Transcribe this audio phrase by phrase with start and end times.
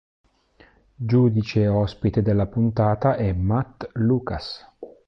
[0.97, 4.65] Giudice ospite della puntata è Matt Lucas.